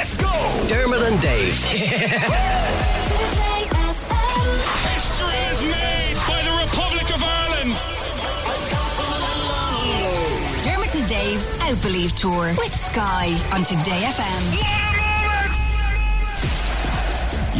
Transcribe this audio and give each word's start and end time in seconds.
Let's 0.00 0.14
go! 0.14 0.64
Dermot 0.66 1.02
and 1.02 1.20
Dave. 1.20 1.52
Today 1.60 1.76
History 4.88 5.40
is 5.50 5.60
made 5.62 6.16
by 6.26 6.40
the 6.40 6.52
Republic 6.64 7.14
of 7.14 7.22
Ireland. 7.22 7.76
Dermot 10.64 10.94
and 10.94 11.06
Dave's 11.06 11.46
Outbelieve 11.60 12.16
Tour 12.16 12.54
with 12.56 12.74
Sky 12.74 13.38
on 13.52 13.62
Today 13.62 14.00
FM. 14.04 14.79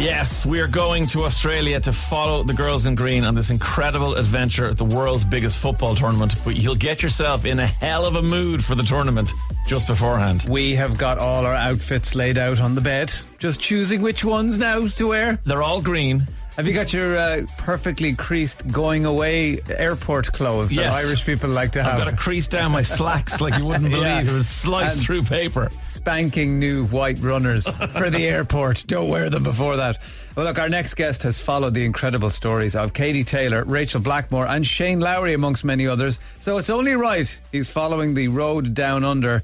Yes, 0.01 0.47
we 0.47 0.59
are 0.59 0.67
going 0.67 1.05
to 1.09 1.25
Australia 1.25 1.79
to 1.79 1.93
follow 1.93 2.41
the 2.41 2.55
girls 2.55 2.87
in 2.87 2.95
green 2.95 3.23
on 3.23 3.35
this 3.35 3.51
incredible 3.51 4.15
adventure 4.15 4.65
at 4.65 4.75
the 4.75 4.83
world's 4.83 5.23
biggest 5.23 5.59
football 5.59 5.93
tournament. 5.93 6.33
But 6.43 6.55
you'll 6.55 6.73
get 6.73 7.03
yourself 7.03 7.45
in 7.45 7.59
a 7.59 7.67
hell 7.67 8.07
of 8.07 8.15
a 8.15 8.21
mood 8.23 8.65
for 8.65 8.73
the 8.73 8.81
tournament 8.81 9.31
just 9.67 9.85
beforehand. 9.85 10.47
We 10.49 10.73
have 10.73 10.97
got 10.97 11.19
all 11.19 11.45
our 11.45 11.53
outfits 11.53 12.15
laid 12.15 12.39
out 12.39 12.59
on 12.59 12.73
the 12.73 12.81
bed. 12.81 13.13
Just 13.37 13.61
choosing 13.61 14.01
which 14.01 14.25
ones 14.25 14.57
now 14.57 14.87
to 14.87 15.07
wear. 15.07 15.39
They're 15.45 15.61
all 15.61 15.83
green. 15.83 16.23
Have 16.57 16.67
you 16.67 16.73
got 16.73 16.91
your 16.93 17.17
uh, 17.17 17.45
perfectly 17.57 18.13
creased 18.13 18.69
going 18.71 19.05
away 19.05 19.59
airport 19.69 20.31
clothes 20.33 20.73
Yes. 20.73 20.93
that 20.93 21.05
Irish 21.05 21.25
people 21.25 21.49
like 21.49 21.71
to 21.71 21.83
have? 21.83 21.93
I've 21.99 22.05
got 22.05 22.11
to 22.11 22.17
crease 22.17 22.47
down 22.49 22.71
my 22.73 22.83
slacks 22.83 23.39
like 23.39 23.57
you 23.57 23.65
wouldn't 23.65 23.85
believe. 23.89 24.03
Yeah. 24.03 24.21
It 24.21 24.27
would 24.31 24.45
slice 24.45 24.93
And- 24.95 25.01
through 25.01 25.23
paper. 25.23 25.69
spanking 25.79 26.59
new 26.59 26.85
white 26.87 27.19
runners 27.19 27.73
for 27.87 28.09
the 28.09 28.27
airport. 28.27 28.83
Don't 28.85 29.07
wear 29.09 29.29
them 29.29 29.43
before 29.43 29.77
that. 29.77 29.97
Well, 30.35 30.45
look, 30.45 30.59
our 30.59 30.69
next 30.69 30.95
guest 30.95 31.23
has 31.23 31.39
followed 31.39 31.73
the 31.73 31.85
incredible 31.85 32.29
stories 32.29 32.75
of 32.75 32.93
Katie 32.93 33.23
Taylor, 33.23 33.63
Rachel 33.63 34.01
Blackmore, 34.01 34.45
and 34.47 34.65
Shane 34.67 34.99
Lowry, 34.99 35.33
amongst 35.33 35.63
many 35.63 35.87
others. 35.87 36.19
So 36.35 36.57
it's 36.57 36.69
only 36.69 36.93
right 36.93 37.39
he's 37.53 37.69
following 37.69 38.13
the 38.13 38.27
road 38.27 38.73
down 38.73 39.03
under. 39.05 39.41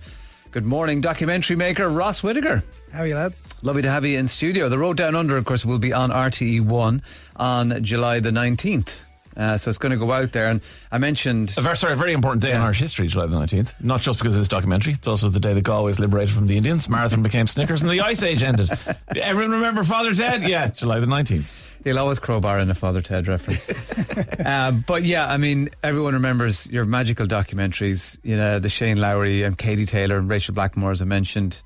Good 0.57 0.65
morning, 0.65 1.01
documentary 1.01 1.55
maker 1.55 1.87
Ross 1.87 2.23
Whitaker. 2.23 2.63
How 2.91 3.01
are 3.01 3.07
you, 3.07 3.13
lads? 3.13 3.63
Lovely 3.63 3.83
to 3.83 3.91
have 3.91 4.03
you 4.05 4.17
in 4.17 4.27
studio. 4.27 4.69
The 4.69 4.77
Road 4.79 4.97
Down 4.97 5.13
Under, 5.13 5.37
of 5.37 5.45
course, 5.45 5.63
will 5.63 5.77
be 5.77 5.93
on 5.93 6.09
RTE1 6.09 7.03
on 7.35 7.83
July 7.83 8.19
the 8.21 8.31
19th. 8.31 9.01
Uh, 9.37 9.59
so 9.59 9.69
it's 9.69 9.77
going 9.77 9.91
to 9.91 9.99
go 9.99 10.11
out 10.11 10.31
there. 10.31 10.49
And 10.49 10.61
I 10.91 10.97
mentioned. 10.97 11.53
A 11.59 11.61
very, 11.61 11.77
sorry, 11.77 11.93
a 11.93 11.95
very 11.95 12.11
important 12.11 12.41
day 12.41 12.55
in 12.55 12.57
Irish 12.59 12.79
history, 12.79 13.05
July 13.05 13.27
the 13.27 13.37
19th. 13.37 13.83
Not 13.83 14.01
just 14.01 14.17
because 14.17 14.35
of 14.35 14.41
this 14.41 14.47
documentary, 14.47 14.93
it's 14.93 15.07
also 15.07 15.29
the 15.29 15.39
day 15.39 15.53
that 15.53 15.61
Galway 15.61 15.89
was 15.89 15.99
liberated 15.99 16.33
from 16.33 16.47
the 16.47 16.57
Indians, 16.57 16.89
Marathon 16.89 17.21
became 17.21 17.45
Snickers, 17.45 17.83
and 17.83 17.91
the 17.91 18.01
Ice 18.01 18.23
Age 18.23 18.41
ended. 18.41 18.71
Everyone 19.15 19.51
remember 19.51 19.83
Father 19.83 20.15
Ted? 20.15 20.41
Yeah, 20.41 20.69
July 20.69 20.99
the 20.99 21.05
19th. 21.05 21.66
He'll 21.87 21.99
always 21.99 22.19
crowbar 22.19 22.59
in 22.59 22.69
a 22.69 22.75
Father 22.75 23.01
Ted 23.01 23.29
reference. 23.29 23.69
uh, 24.45 24.71
but 24.71 25.03
yeah, 25.03 25.25
I 25.25 25.37
mean, 25.37 25.69
everyone 25.81 26.15
remembers 26.15 26.69
your 26.69 26.83
magical 26.83 27.25
documentaries, 27.25 28.19
you 28.23 28.35
know, 28.35 28.59
the 28.59 28.67
Shane 28.67 28.97
Lowry 28.97 29.43
and 29.43 29.57
Katie 29.57 29.85
Taylor 29.85 30.17
and 30.17 30.29
Rachel 30.29 30.53
Blackmore, 30.53 30.91
as 30.91 31.01
I 31.01 31.05
mentioned. 31.05 31.61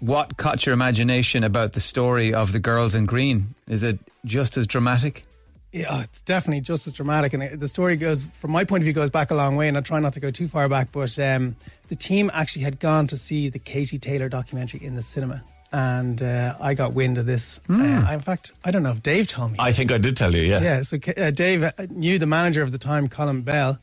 What 0.00 0.36
caught 0.36 0.66
your 0.66 0.72
imagination 0.72 1.44
about 1.44 1.74
the 1.74 1.80
story 1.80 2.34
of 2.34 2.50
the 2.50 2.58
girls 2.58 2.96
in 2.96 3.06
green? 3.06 3.54
Is 3.68 3.84
it 3.84 4.00
just 4.24 4.56
as 4.56 4.66
dramatic? 4.66 5.22
Yeah, 5.70 6.02
it's 6.02 6.22
definitely 6.22 6.62
just 6.62 6.88
as 6.88 6.92
dramatic, 6.92 7.32
and 7.32 7.60
the 7.60 7.68
story 7.68 7.94
goes, 7.94 8.26
from 8.40 8.50
my 8.50 8.64
point 8.64 8.80
of 8.80 8.84
view, 8.86 8.92
goes 8.92 9.10
back 9.10 9.30
a 9.30 9.36
long 9.36 9.54
way. 9.54 9.68
And 9.68 9.78
I 9.78 9.80
try 9.80 10.00
not 10.00 10.14
to 10.14 10.20
go 10.20 10.32
too 10.32 10.48
far 10.48 10.68
back, 10.68 10.88
but 10.90 11.16
um, 11.20 11.54
the 11.86 11.94
team 11.94 12.32
actually 12.34 12.62
had 12.62 12.80
gone 12.80 13.06
to 13.06 13.16
see 13.16 13.48
the 13.48 13.60
Katie 13.60 14.00
Taylor 14.00 14.28
documentary 14.28 14.84
in 14.84 14.96
the 14.96 15.02
cinema, 15.02 15.44
and 15.72 16.22
uh, 16.22 16.54
I 16.60 16.74
got 16.74 16.94
wind 16.94 17.16
of 17.18 17.26
this. 17.26 17.60
Uh, 17.68 18.10
in 18.12 18.20
fact, 18.20 18.52
I 18.64 18.70
don't 18.70 18.82
know 18.82 18.90
if 18.90 19.02
Dave 19.02 19.28
told 19.28 19.52
me. 19.52 19.58
I 19.58 19.72
think 19.72 19.90
I 19.90 19.98
did 19.98 20.16
tell 20.16 20.34
you, 20.34 20.42
yeah. 20.42 20.60
Yeah, 20.60 20.82
so 20.82 20.98
uh, 21.16 21.30
Dave 21.30 21.62
uh, 21.62 21.70
knew 21.90 22.18
the 22.18 22.26
manager 22.26 22.62
of 22.62 22.72
the 22.72 22.78
time, 22.78 23.08
Colin 23.08 23.42
Bell, 23.42 23.78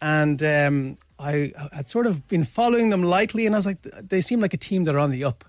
and 0.00 0.42
um, 0.42 0.96
I 1.18 1.52
had 1.72 1.88
sort 1.88 2.06
of 2.06 2.26
been 2.28 2.44
following 2.44 2.90
them 2.90 3.02
lightly, 3.02 3.46
and 3.46 3.54
I 3.54 3.58
was 3.58 3.66
like, 3.66 3.82
they 3.82 4.20
seem 4.20 4.40
like 4.40 4.54
a 4.54 4.56
team 4.58 4.84
that 4.84 4.94
are 4.94 5.00
on 5.00 5.10
the 5.10 5.24
up. 5.24 5.44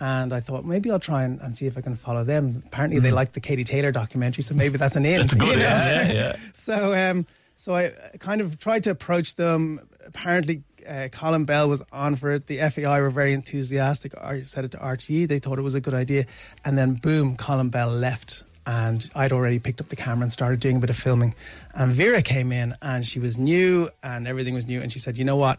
And 0.00 0.32
I 0.32 0.40
thought 0.40 0.64
maybe 0.64 0.90
I'll 0.90 0.98
try 0.98 1.22
and, 1.22 1.40
and 1.40 1.56
see 1.56 1.66
if 1.66 1.76
I 1.76 1.80
can 1.80 1.96
follow 1.96 2.24
them. 2.24 2.62
Apparently, 2.66 2.98
they 2.98 3.12
like 3.12 3.34
the 3.34 3.40
Katie 3.40 3.64
Taylor 3.64 3.92
documentary, 3.92 4.42
so 4.42 4.54
maybe 4.54 4.78
that's 4.78 4.96
an 4.96 5.04
in. 5.06 5.20
That's 5.20 5.34
good, 5.44 5.48
you 5.50 5.56
know? 5.56 5.62
yeah, 5.62 6.06
yeah, 6.06 6.12
yeah. 6.12 6.36
So, 6.54 6.94
um, 6.94 7.26
so 7.54 7.74
I 7.74 7.90
kind 8.18 8.40
of 8.40 8.58
tried 8.58 8.84
to 8.84 8.90
approach 8.90 9.36
them. 9.36 9.80
Apparently, 10.06 10.62
uh, 10.86 11.08
Colin 11.08 11.44
Bell 11.44 11.68
was 11.68 11.82
on 11.92 12.16
for 12.16 12.32
it. 12.32 12.46
The 12.46 12.58
FAI 12.70 13.00
were 13.00 13.10
very 13.10 13.32
enthusiastic. 13.32 14.16
I 14.18 14.42
said 14.42 14.64
it 14.64 14.70
to 14.72 14.78
RTE; 14.78 15.28
they 15.28 15.38
thought 15.38 15.58
it 15.58 15.62
was 15.62 15.74
a 15.74 15.80
good 15.80 15.94
idea. 15.94 16.26
And 16.64 16.76
then, 16.76 16.94
boom, 16.94 17.36
Colin 17.36 17.68
Bell 17.68 17.90
left, 17.90 18.42
and 18.66 19.08
I'd 19.14 19.32
already 19.32 19.58
picked 19.58 19.80
up 19.80 19.88
the 19.88 19.96
camera 19.96 20.24
and 20.24 20.32
started 20.32 20.60
doing 20.60 20.76
a 20.76 20.80
bit 20.80 20.90
of 20.90 20.96
filming. 20.96 21.34
And 21.74 21.92
Vera 21.92 22.22
came 22.22 22.52
in, 22.52 22.74
and 22.82 23.06
she 23.06 23.18
was 23.18 23.38
new, 23.38 23.90
and 24.02 24.26
everything 24.26 24.54
was 24.54 24.66
new. 24.66 24.80
And 24.80 24.92
she 24.92 24.98
said, 24.98 25.18
"You 25.18 25.24
know 25.24 25.36
what? 25.36 25.58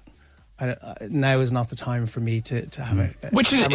I, 0.60 0.70
uh, 0.70 0.96
now 1.10 1.40
is 1.40 1.52
not 1.52 1.70
the 1.70 1.76
time 1.76 2.06
for 2.06 2.20
me 2.20 2.40
to, 2.42 2.66
to 2.68 2.84
have 2.84 3.00
a, 3.00 3.28
a 3.28 3.30
Which 3.32 3.52
is, 3.52 3.68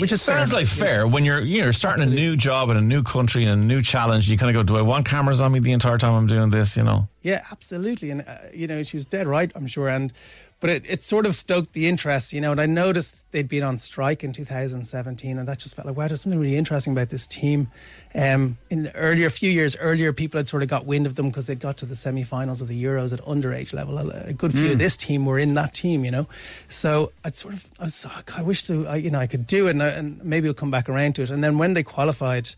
which 0.00 0.12
is 0.12 0.20
sounds 0.20 0.50
fair 0.50 0.60
like 0.60 0.66
fair 0.68 1.08
when 1.08 1.24
you're 1.24 1.40
you're 1.40 1.72
starting 1.72 2.04
a 2.04 2.12
new 2.14 2.36
job 2.36 2.68
in 2.68 2.76
a 2.76 2.82
new 2.82 3.02
country 3.02 3.44
and 3.44 3.62
a 3.62 3.66
new 3.66 3.80
challenge. 3.80 4.28
You 4.28 4.36
kind 4.36 4.54
of 4.54 4.60
go, 4.60 4.62
do 4.62 4.78
I 4.78 4.82
want 4.82 5.06
cameras 5.08 5.40
on 5.40 5.52
me 5.52 5.60
the 5.60 5.72
entire 5.72 5.96
time 5.96 6.12
I'm 6.12 6.26
doing 6.26 6.50
this? 6.50 6.76
You 6.76 6.84
know, 6.84 7.08
Yeah, 7.22 7.42
absolutely. 7.50 8.10
And, 8.10 8.20
uh, 8.20 8.36
you 8.52 8.66
know, 8.66 8.82
she 8.82 8.98
was 8.98 9.06
dead 9.06 9.26
right, 9.26 9.50
I'm 9.54 9.66
sure. 9.66 9.88
And, 9.88 10.12
but 10.58 10.70
it, 10.70 10.84
it 10.86 11.02
sort 11.02 11.26
of 11.26 11.36
stoked 11.36 11.74
the 11.74 11.86
interest, 11.86 12.32
you 12.32 12.40
know. 12.40 12.50
And 12.50 12.60
I 12.60 12.66
noticed 12.66 13.30
they'd 13.32 13.48
been 13.48 13.62
on 13.62 13.78
strike 13.78 14.24
in 14.24 14.32
2017, 14.32 15.38
and 15.38 15.46
that 15.48 15.58
just 15.58 15.76
felt 15.76 15.86
like, 15.86 15.96
wow, 15.96 16.08
there's 16.08 16.22
something 16.22 16.40
really 16.40 16.56
interesting 16.56 16.92
about 16.92 17.10
this 17.10 17.26
team. 17.26 17.70
Um, 18.14 18.56
in 18.70 18.84
the 18.84 18.94
earlier, 18.94 19.28
few 19.28 19.50
years 19.50 19.76
earlier, 19.76 20.12
people 20.14 20.38
had 20.38 20.48
sort 20.48 20.62
of 20.62 20.70
got 20.70 20.86
wind 20.86 21.06
of 21.06 21.16
them 21.16 21.28
because 21.28 21.46
they'd 21.46 21.60
got 21.60 21.76
to 21.78 21.86
the 21.86 21.96
semi 21.96 22.22
finals 22.22 22.62
of 22.62 22.68
the 22.68 22.82
Euros 22.82 23.12
at 23.12 23.20
underage 23.20 23.74
level. 23.74 23.98
A, 23.98 24.32
good 24.32 24.52
few 24.52 24.72
of 24.72 24.78
this 24.78 24.96
team 24.96 25.26
were 25.26 25.38
in 25.38 25.52
that 25.54 25.74
team, 25.74 26.04
you 26.04 26.10
know. 26.10 26.26
So 26.70 27.12
I'd 27.22 27.36
sort 27.36 27.52
of, 27.54 27.68
I, 27.78 27.84
was, 27.84 28.06
like, 28.06 28.38
I 28.38 28.42
wish 28.42 28.62
so, 28.62 28.86
I, 28.86 28.96
you 28.96 29.10
know, 29.10 29.18
I 29.18 29.26
could 29.26 29.46
do 29.46 29.66
it 29.66 29.72
and, 29.72 29.82
I, 29.82 29.88
and 29.88 30.24
maybe 30.24 30.46
we'll 30.46 30.54
come 30.54 30.70
back 30.70 30.88
around 30.88 31.16
to 31.16 31.22
it. 31.22 31.30
And 31.30 31.44
then 31.44 31.58
when 31.58 31.74
they 31.74 31.82
qualified, 31.82 32.48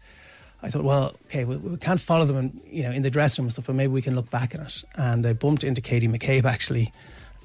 I 0.62 0.70
thought, 0.70 0.84
well, 0.84 1.14
okay, 1.26 1.44
we, 1.44 1.56
we 1.56 1.76
can't 1.76 2.00
follow 2.00 2.24
them, 2.24 2.36
in, 2.36 2.60
you 2.70 2.82
know, 2.84 2.92
in 2.92 3.02
the 3.02 3.10
dressing 3.10 3.42
room 3.42 3.46
and 3.46 3.52
stuff, 3.52 3.66
but 3.66 3.74
maybe 3.74 3.92
we 3.92 4.02
can 4.02 4.14
look 4.14 4.30
back 4.30 4.54
at 4.54 4.60
it. 4.60 4.84
And 4.94 5.26
I 5.26 5.32
bumped 5.32 5.64
into 5.64 5.80
Katie 5.80 6.08
McCabe 6.08 6.44
actually, 6.44 6.92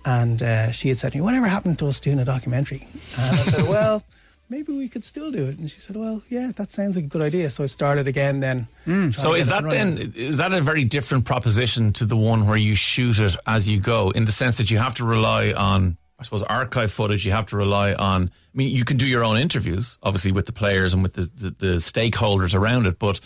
and 0.05 0.41
uh, 0.41 0.71
she 0.71 0.89
had 0.89 0.97
said 0.97 1.11
to 1.11 1.17
me, 1.17 1.21
"Whatever 1.21 1.47
happened 1.47 1.79
to 1.79 1.87
us 1.87 1.99
doing 1.99 2.19
a 2.19 2.25
documentary?" 2.25 2.87
And 3.17 3.35
I 3.35 3.43
said, 3.43 3.67
"Well, 3.69 4.03
maybe 4.49 4.75
we 4.77 4.89
could 4.89 5.03
still 5.03 5.31
do 5.31 5.45
it." 5.45 5.57
And 5.57 5.69
she 5.69 5.79
said, 5.79 5.95
"Well, 5.95 6.23
yeah, 6.29 6.51
that 6.55 6.71
sounds 6.71 6.95
like 6.95 7.05
a 7.05 7.07
good 7.07 7.21
idea." 7.21 7.49
So 7.49 7.63
I 7.63 7.67
started 7.67 8.07
again. 8.07 8.39
Then, 8.39 8.67
trying 8.85 9.13
So 9.13 9.33
is 9.33 9.47
that 9.47 9.69
then 9.69 10.13
is 10.15 10.37
that 10.37 10.53
a 10.53 10.61
very 10.61 10.83
different 10.83 11.25
proposition 11.25 11.93
to 11.93 12.05
the 12.05 12.17
one 12.17 12.47
where 12.47 12.57
you 12.57 12.75
shoot 12.75 13.19
it 13.19 13.35
as 13.47 13.69
you 13.69 13.79
go 13.79 14.09
in 14.11 14.25
the 14.25 14.31
sense 14.31 14.57
that 14.57 14.69
you 14.69 14.77
have 14.77 14.95
to 14.95 15.05
rely 15.05 15.51
on 15.53 15.97
I 16.19 16.23
suppose 16.23 16.43
archive 16.43 16.91
footage 16.91 17.25
you 17.25 17.31
have 17.33 17.47
to 17.47 17.57
rely 17.57 17.93
on 17.93 18.29
I 18.29 18.57
mean 18.57 18.69
you 18.69 18.85
can 18.85 18.97
do 18.97 19.07
your 19.07 19.23
own 19.23 19.37
interviews 19.37 19.97
obviously 20.03 20.31
with 20.31 20.45
the 20.45 20.53
players 20.53 20.93
and 20.93 21.03
with 21.03 21.13
the, 21.13 21.29
the, 21.35 21.49
the 21.49 21.75
stakeholders 21.77 22.55
around 22.55 22.87
it 22.87 22.97
but 22.97 23.19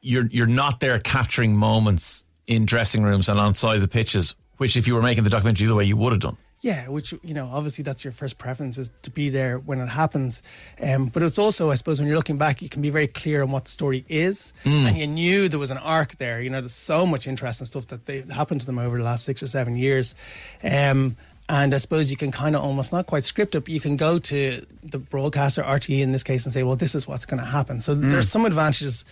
you're 0.00 0.26
you're 0.26 0.46
not 0.46 0.80
there 0.80 0.98
capturing 0.98 1.54
moments 1.54 2.24
in 2.46 2.66
dressing 2.66 3.02
rooms 3.04 3.28
and 3.28 3.38
on 3.38 3.54
sides 3.54 3.84
of 3.84 3.90
pitches 3.90 4.34
which 4.58 4.76
if 4.76 4.86
you 4.86 4.94
were 4.94 5.02
making 5.02 5.24
the 5.24 5.30
documentary 5.30 5.66
the 5.66 5.74
way 5.74 5.84
you 5.84 5.96
would 5.96 6.12
have 6.12 6.20
done 6.20 6.36
Yeah, 6.64 6.88
which 6.88 7.12
you 7.22 7.34
know, 7.34 7.50
obviously 7.52 7.84
that's 7.84 8.04
your 8.04 8.12
first 8.14 8.38
preference 8.38 8.78
is 8.78 8.90
to 9.02 9.10
be 9.10 9.28
there 9.28 9.58
when 9.58 9.80
it 9.80 9.88
happens. 9.88 10.42
Um, 10.80 11.08
but 11.08 11.22
it's 11.22 11.38
also, 11.38 11.70
I 11.70 11.74
suppose, 11.74 12.00
when 12.00 12.08
you're 12.08 12.16
looking 12.16 12.38
back, 12.38 12.62
you 12.62 12.70
can 12.70 12.80
be 12.80 12.88
very 12.88 13.06
clear 13.06 13.42
on 13.42 13.50
what 13.50 13.66
the 13.66 13.70
story 13.70 14.06
is, 14.08 14.54
and 14.64 14.96
you 14.96 15.06
knew 15.06 15.50
there 15.50 15.58
was 15.58 15.70
an 15.70 15.76
arc 15.76 16.16
there. 16.16 16.40
You 16.40 16.48
know, 16.48 16.62
there's 16.62 16.72
so 16.72 17.04
much 17.04 17.26
interesting 17.26 17.66
stuff 17.66 17.88
that 17.88 18.06
they 18.06 18.22
happened 18.32 18.62
to 18.62 18.66
them 18.66 18.78
over 18.78 18.96
the 18.96 19.04
last 19.04 19.26
six 19.26 19.42
or 19.42 19.46
seven 19.46 19.76
years. 19.76 20.14
Um, 20.62 21.16
and 21.50 21.74
I 21.74 21.78
suppose 21.78 22.10
you 22.10 22.16
can 22.16 22.30
kind 22.32 22.56
of 22.56 22.62
almost 22.62 22.94
not 22.94 23.04
quite 23.04 23.24
script 23.24 23.54
it, 23.54 23.64
but 23.64 23.68
you 23.68 23.80
can 23.80 23.98
go 23.98 24.18
to 24.18 24.64
the 24.82 24.98
broadcaster, 24.98 25.62
RTE 25.62 26.00
in 26.00 26.12
this 26.12 26.22
case, 26.22 26.46
and 26.46 26.54
say, 26.54 26.62
well, 26.62 26.76
this 26.76 26.94
is 26.94 27.06
what's 27.06 27.26
going 27.26 27.40
to 27.40 27.46
happen. 27.46 27.82
So 27.82 27.94
there's 27.94 28.30
some 28.30 28.46
advantages 28.46 29.04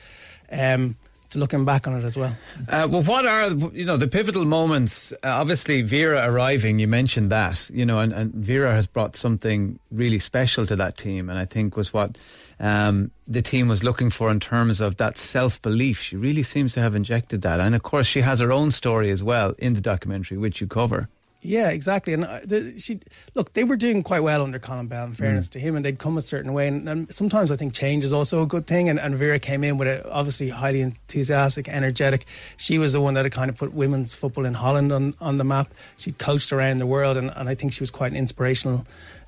um, 0.51 0.97
to 1.33 1.39
looking 1.39 1.65
back 1.65 1.87
on 1.87 2.01
it 2.01 2.05
as 2.05 2.17
well. 2.17 2.37
Uh, 2.69 2.87
well, 2.91 3.03
what 3.03 3.27
are 3.27 3.51
you 3.51 3.85
know 3.85 3.97
the 3.97 4.07
pivotal 4.07 4.45
moments? 4.45 5.13
Uh, 5.13 5.29
obviously, 5.29 5.83
Vera 5.83 6.23
arriving. 6.25 6.79
You 6.79 6.89
mentioned 6.89 7.31
that, 7.31 7.69
you 7.71 7.85
know, 7.85 7.99
and, 7.99 8.13
and 8.13 8.33
Vera 8.35 8.73
has 8.73 8.87
brought 8.87 9.17
something 9.17 9.79
really 9.91 10.19
special 10.19 10.67
to 10.67 10.77
that 10.77 10.97
team, 10.97 11.29
and 11.29 11.39
I 11.39 11.45
think 11.45 11.77
was 11.77 11.93
what 11.93 12.17
um, 12.61 13.11
the 13.27 13.43
team 13.43 13.69
was 13.69 13.83
looking 13.83 14.11
for 14.11 14.31
in 14.31 14.41
terms 14.41 14.81
of 14.81 14.97
that 14.97 15.19
self 15.19 15.61
belief. 15.63 16.01
She 16.01 16.17
really 16.17 16.43
seems 16.43 16.75
to 16.75 16.81
have 16.81 16.95
injected 16.95 17.43
that, 17.43 17.61
and 17.61 17.75
of 17.75 17.83
course, 17.83 18.07
she 18.07 18.21
has 18.21 18.41
her 18.41 18.53
own 18.53 18.71
story 18.71 19.11
as 19.11 19.23
well 19.23 19.55
in 19.59 19.75
the 19.75 19.81
documentary, 19.81 20.39
which 20.39 20.61
you 20.61 20.67
cover. 20.67 21.09
Yeah, 21.45 21.71
exactly. 21.71 22.13
And 22.13 22.25
uh, 22.25 22.39
the, 22.45 22.79
she 22.79 23.01
look, 23.35 23.53
they 23.55 23.65
were 23.65 23.75
doing 23.75 24.05
quite 24.05 24.21
well 24.21 24.43
under 24.43 24.61
Colin 24.61 24.87
Bell. 24.87 25.07
In 25.07 25.15
fairness 25.15 25.49
to 25.51 25.59
him, 25.59 25.75
and 25.75 25.85
they'd 25.85 25.99
come 25.99 26.17
a 26.17 26.23
certain 26.23 26.53
way. 26.53 26.69
And, 26.69 26.89
and 26.89 27.13
sometimes 27.13 27.51
I 27.51 27.57
think 27.57 27.75
change 27.75 28.05
is 28.05 28.13
also 28.13 28.43
a 28.43 28.47
good 28.47 28.69
thing. 28.69 28.89
And, 28.89 29.01
and 29.01 29.17
Vera 29.17 29.41
came 29.41 29.65
in 29.65 29.77
with 29.77 29.89
a 29.89 30.09
obviously 30.09 30.51
highly 30.51 30.81
enthusiastic, 30.81 31.69
energetic. 31.69 32.27
She 32.57 32.79
was 32.79 32.93
the 32.93 33.01
one 33.01 33.15
that 33.15 33.25
had 33.25 33.33
kind 33.33 33.51
of 33.51 33.59
put 33.59 33.75
women's 33.75 34.15
football 34.15 34.45
in 34.45 34.55
Holland 34.55 34.93
on 34.93 35.15
on 35.21 35.37
the 35.39 35.45
map. 35.45 35.75
She 35.97 36.13
coached 36.13 36.53
around 36.53 36.79
the 36.79 36.87
world, 36.87 37.17
and, 37.17 37.33
and 37.35 37.49
I 37.49 37.57
think 37.57 37.73
she 37.73 37.83
was 37.83 37.91
quite 37.91 38.13
an 38.13 38.19
inspirational 38.19 38.87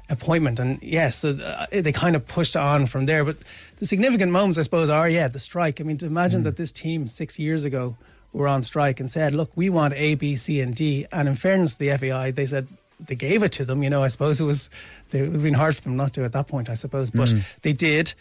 appointment. 0.08 0.60
And 0.60 0.80
yes, 0.82 1.16
so 1.16 1.30
uh, 1.30 1.66
they 1.72 1.90
kind 1.90 2.14
of 2.14 2.28
pushed 2.28 2.54
on 2.54 2.86
from 2.86 3.06
there. 3.06 3.24
But 3.24 3.38
the 3.78 3.86
significant 3.86 4.30
moments, 4.30 4.56
I 4.56 4.62
suppose, 4.62 4.88
are 4.88 5.08
yeah, 5.08 5.26
the 5.26 5.40
strike. 5.40 5.80
I 5.80 5.84
mean, 5.84 5.98
to 5.98 6.06
imagine 6.06 6.44
that 6.44 6.56
this 6.56 6.70
team 6.70 7.08
six 7.08 7.40
years 7.40 7.64
ago 7.64 7.96
were 8.34 8.48
on 8.48 8.62
strike 8.62 9.00
and 9.00 9.10
said, 9.10 9.34
look, 9.34 9.50
we 9.54 9.70
want 9.70 9.94
A, 9.94 10.14
B, 10.16 10.36
C, 10.36 10.60
and 10.60 10.74
D. 10.74 11.06
And 11.12 11.28
in 11.28 11.34
fairness 11.36 11.72
to 11.74 11.78
the 11.78 11.96
FAI, 11.96 12.30
they 12.32 12.46
said, 12.46 12.68
they 13.00 13.14
gave 13.14 13.42
it 13.42 13.52
to 13.52 13.64
them. 13.64 13.82
You 13.82 13.90
know, 13.90 14.02
I 14.02 14.08
suppose 14.08 14.40
it 14.40 14.44
was 14.44 14.68
it 15.12 15.22
would 15.22 15.32
have 15.32 15.42
been 15.42 15.54
hard 15.54 15.76
for 15.76 15.82
them 15.82 15.96
not 15.96 16.12
to 16.14 16.24
at 16.24 16.32
that 16.32 16.48
point. 16.48 16.68
I 16.68 16.74
suppose, 16.74 17.10
but 17.10 17.28
Mm-hmm. 17.28 17.38
they 17.62 17.72
did. 17.72 18.14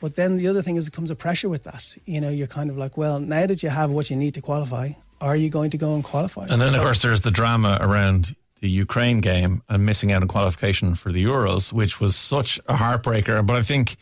But 0.00 0.14
then 0.16 0.36
the 0.36 0.46
other 0.48 0.62
thing 0.62 0.76
is, 0.76 0.86
it 0.88 0.92
comes 0.92 1.10
a 1.10 1.16
pressure 1.16 1.48
with 1.48 1.64
that. 1.64 1.94
You 2.04 2.20
know, 2.20 2.28
you're 2.28 2.46
kind 2.46 2.70
of 2.70 2.76
like, 2.76 2.96
well, 2.96 3.18
now 3.18 3.46
that 3.46 3.62
you 3.62 3.68
have 3.70 3.90
what 3.90 4.10
you 4.10 4.16
need 4.16 4.34
to 4.34 4.42
qualify, 4.42 4.92
are 5.20 5.36
you 5.36 5.48
going 5.48 5.70
to 5.70 5.78
go 5.78 5.94
and 5.94 6.04
qualify? 6.04 6.46
And 6.50 6.60
then, 6.60 6.70
So- 6.72 6.76
of 6.78 6.82
course, 6.84 7.02
there's 7.02 7.22
the 7.22 7.30
drama 7.30 7.78
around 7.80 8.36
the 8.60 8.68
Ukraine 8.68 9.20
game 9.20 9.62
and 9.68 9.84
missing 9.86 10.12
out 10.12 10.22
on 10.22 10.28
qualification 10.28 10.94
for 10.94 11.12
the 11.12 11.24
Euros, 11.24 11.72
which 11.72 11.98
was 12.00 12.14
such 12.14 12.58
a 12.68 12.74
heartbreaker. 12.76 13.44
But 13.44 13.56
I 13.56 13.62
think 13.62 13.96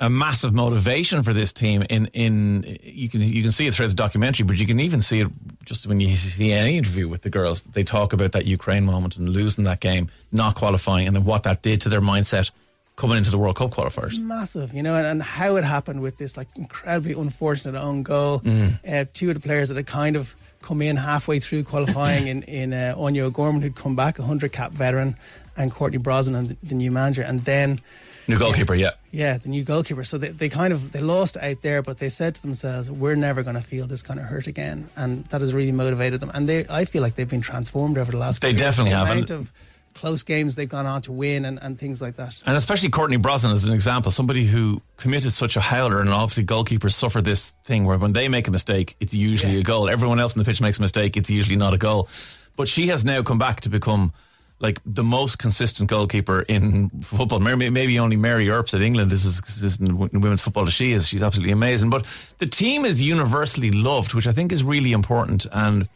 a 0.00 0.08
massive 0.08 0.54
motivation 0.54 1.22
for 1.22 1.32
this 1.32 1.52
team. 1.52 1.82
In 1.90 2.06
in 2.06 2.78
you 2.82 3.08
can 3.08 3.20
you 3.20 3.42
can 3.42 3.52
see 3.52 3.66
it 3.66 3.74
through 3.74 3.88
the 3.88 3.94
documentary, 3.94 4.46
but 4.46 4.58
you 4.58 4.66
can 4.66 4.80
even 4.80 5.02
see 5.02 5.20
it 5.20 5.28
just 5.64 5.86
when 5.86 6.00
you 6.00 6.16
see 6.16 6.52
any 6.52 6.78
interview 6.78 7.06
with 7.06 7.22
the 7.22 7.30
girls. 7.30 7.62
They 7.62 7.84
talk 7.84 8.12
about 8.12 8.32
that 8.32 8.46
Ukraine 8.46 8.84
moment 8.84 9.16
and 9.16 9.28
losing 9.28 9.64
that 9.64 9.80
game, 9.80 10.10
not 10.32 10.54
qualifying, 10.54 11.06
and 11.06 11.14
then 11.14 11.24
what 11.24 11.42
that 11.42 11.62
did 11.62 11.82
to 11.82 11.88
their 11.90 12.00
mindset 12.00 12.50
coming 12.96 13.16
into 13.16 13.30
the 13.30 13.38
World 13.38 13.56
Cup 13.56 13.70
qualifiers. 13.70 14.20
massive, 14.22 14.74
you 14.74 14.82
know, 14.82 14.94
and, 14.94 15.06
and 15.06 15.22
how 15.22 15.56
it 15.56 15.64
happened 15.64 16.02
with 16.02 16.18
this 16.18 16.36
like 16.36 16.48
incredibly 16.56 17.12
unfortunate 17.12 17.78
own 17.78 18.02
goal. 18.02 18.42
Uh, 18.86 19.04
two 19.14 19.28
of 19.28 19.34
the 19.34 19.40
players 19.40 19.68
that 19.68 19.76
had 19.76 19.86
kind 19.86 20.16
of 20.16 20.34
come 20.60 20.82
in 20.82 20.96
halfway 20.96 21.40
through 21.40 21.64
qualifying 21.64 22.26
in 22.26 22.42
in 22.60 22.72
uh, 22.72 22.94
Áine 22.96 23.20
O'Gorman, 23.20 23.62
who'd 23.62 23.76
come 23.76 23.96
back, 23.96 24.18
a 24.18 24.22
hundred 24.22 24.52
cap 24.52 24.72
veteran, 24.72 25.16
and 25.56 25.70
Courtney 25.70 25.98
Brosnan, 25.98 26.48
the, 26.48 26.56
the 26.62 26.74
new 26.74 26.90
manager, 26.90 27.22
and 27.22 27.40
then 27.40 27.80
New 28.28 28.38
goalkeeper, 28.38 28.74
yeah. 28.74 28.90
yeah, 29.10 29.38
the 29.38 29.48
new 29.48 29.64
goalkeeper. 29.64 30.04
So 30.04 30.18
they, 30.18 30.28
they 30.28 30.48
kind 30.48 30.72
of 30.72 30.92
they 30.92 31.00
lost 31.00 31.36
out 31.36 31.62
there, 31.62 31.82
but 31.82 31.98
they 31.98 32.08
said 32.08 32.34
to 32.36 32.42
themselves, 32.42 32.90
"We're 32.90 33.16
never 33.16 33.42
going 33.42 33.56
to 33.56 33.62
feel 33.62 33.86
this 33.86 34.02
kind 34.02 34.20
of 34.20 34.26
hurt 34.26 34.46
again," 34.46 34.86
and 34.96 35.24
that 35.26 35.40
has 35.40 35.52
really 35.52 35.72
motivated 35.72 36.20
them. 36.20 36.30
And 36.34 36.48
they, 36.48 36.66
I 36.68 36.84
feel 36.84 37.02
like 37.02 37.14
they've 37.14 37.28
been 37.28 37.40
transformed 37.40 37.98
over 37.98 38.12
the 38.12 38.18
last. 38.18 38.40
They 38.42 38.52
definitely 38.52 38.92
the 38.92 38.98
have, 38.98 39.10
Amount 39.10 39.30
of 39.30 39.52
close 39.94 40.22
games 40.22 40.54
they've 40.54 40.68
gone 40.68 40.86
on 40.86 41.02
to 41.02 41.12
win 41.12 41.44
and, 41.44 41.58
and 41.60 41.78
things 41.78 42.00
like 42.00 42.16
that. 42.16 42.40
And 42.46 42.56
especially 42.56 42.88
Courtney 42.88 43.16
Brosnan 43.16 43.52
as 43.52 43.64
an 43.64 43.74
example, 43.74 44.10
somebody 44.10 44.46
who 44.46 44.80
committed 44.96 45.32
such 45.32 45.56
a 45.56 45.60
howler, 45.60 46.00
and 46.00 46.08
obviously 46.10 46.44
goalkeepers 46.44 46.92
suffer 46.92 47.20
this 47.20 47.50
thing 47.64 47.84
where 47.84 47.98
when 47.98 48.12
they 48.12 48.28
make 48.28 48.48
a 48.48 48.50
mistake, 48.50 48.96
it's 49.00 49.12
usually 49.12 49.58
a 49.58 49.62
goal. 49.62 49.90
Everyone 49.90 50.18
else 50.18 50.34
in 50.34 50.38
the 50.38 50.44
pitch 50.44 50.60
makes 50.60 50.78
a 50.78 50.82
mistake, 50.82 51.16
it's 51.16 51.30
usually 51.30 51.56
not 51.56 51.74
a 51.74 51.78
goal. 51.78 52.08
But 52.56 52.68
she 52.68 52.88
has 52.88 53.04
now 53.04 53.22
come 53.22 53.38
back 53.38 53.60
to 53.62 53.68
become 53.68 54.12
like 54.60 54.78
the 54.84 55.02
most 55.02 55.38
consistent 55.38 55.88
goalkeeper 55.88 56.42
in 56.42 56.90
football. 57.00 57.40
Maybe, 57.40 57.70
maybe 57.70 57.98
only 57.98 58.16
Mary 58.16 58.50
Earps 58.50 58.74
at 58.74 58.82
England 58.82 59.12
is 59.12 59.24
as 59.24 59.40
consistent 59.40 59.88
in 59.88 60.20
women's 60.20 60.42
football 60.42 60.66
as 60.66 60.74
she 60.74 60.92
is. 60.92 61.08
She's 61.08 61.22
absolutely 61.22 61.52
amazing. 61.52 61.90
But 61.90 62.04
the 62.38 62.46
team 62.46 62.84
is 62.84 63.00
universally 63.02 63.70
loved, 63.70 64.14
which 64.14 64.26
I 64.26 64.32
think 64.32 64.52
is 64.52 64.62
really 64.62 64.92
important. 64.92 65.46
And 65.50 65.88